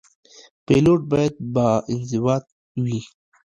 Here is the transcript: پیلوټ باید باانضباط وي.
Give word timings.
پیلوټ 0.65 1.01
باید 1.11 1.33
باانضباط 1.55 2.45
وي. 2.83 2.99